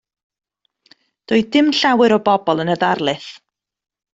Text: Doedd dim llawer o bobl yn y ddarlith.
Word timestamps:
Doedd 1.31 1.51
dim 1.57 1.69
llawer 1.81 2.17
o 2.17 2.19
bobl 2.31 2.65
yn 2.65 2.73
y 2.77 2.79
ddarlith. 2.85 3.29